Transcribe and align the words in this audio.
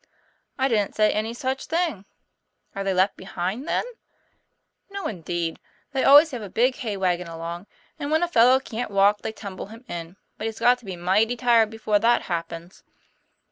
"I 0.57 0.67
didn't 0.67 0.95
say 0.95 1.11
any 1.11 1.31
such 1.31 1.65
thing."" 1.67 2.05
Are 2.75 2.83
they 2.83 2.91
left 2.91 3.15
behind, 3.17 3.67
then?" 3.67 3.83
"No, 4.89 5.05
indeed; 5.05 5.59
they 5.91 6.03
always 6.03 6.31
have 6.31 6.41
a 6.41 6.49
big 6.49 6.77
hay 6.77 6.97
wagon 6.97 7.27
along; 7.27 7.67
and 7.99 8.09
when 8.09 8.23
a 8.23 8.27
fellow 8.27 8.59
can't 8.59 8.89
walk 8.89 9.19
they 9.21 9.31
tumble 9.31 9.67
him 9.67 9.85
in. 9.87 10.17
But 10.39 10.45
he's 10.47 10.57
got 10.57 10.79
to 10.79 10.85
be 10.85 10.95
mighty 10.95 11.35
tired 11.37 11.69
before 11.69 11.99
that 11.99 12.23
happens." 12.23 12.81